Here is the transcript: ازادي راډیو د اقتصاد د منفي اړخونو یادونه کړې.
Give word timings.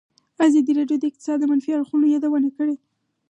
ازادي 0.45 0.71
راډیو 0.79 0.97
د 1.01 1.03
اقتصاد 1.09 1.37
د 1.39 1.43
منفي 1.51 1.71
اړخونو 1.75 2.05
یادونه 2.13 2.49
کړې. 2.57 2.75